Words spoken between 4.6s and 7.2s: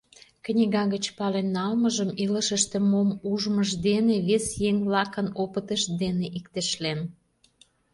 еҥ-влакын опытышт дене иктешлен.